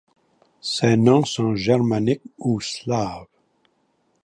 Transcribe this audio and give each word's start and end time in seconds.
Ces 0.61 0.97
noms 0.97 1.25
sont 1.25 1.53
germaniques 1.53 2.23
ou 2.39 2.59
slaves. 2.59 3.27